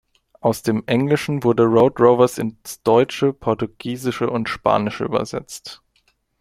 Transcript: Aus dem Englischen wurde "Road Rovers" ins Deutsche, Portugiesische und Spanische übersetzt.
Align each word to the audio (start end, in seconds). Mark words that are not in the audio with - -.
Aus 0.39 0.63
dem 0.63 0.81
Englischen 0.87 1.43
wurde 1.43 1.61
"Road 1.63 1.99
Rovers" 1.99 2.39
ins 2.39 2.81
Deutsche, 2.81 3.33
Portugiesische 3.33 4.31
und 4.31 4.49
Spanische 4.49 5.03
übersetzt. 5.05 5.83